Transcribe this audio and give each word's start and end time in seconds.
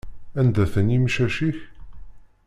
Anda-ten 0.39 0.87
yimcac-ik? 0.93 1.59